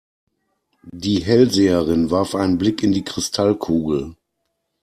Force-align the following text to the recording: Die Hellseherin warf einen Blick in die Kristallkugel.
Die 0.93 1.19
Hellseherin 1.23 2.09
warf 2.09 2.33
einen 2.33 2.57
Blick 2.57 2.81
in 2.81 2.91
die 2.91 3.03
Kristallkugel. 3.03 4.15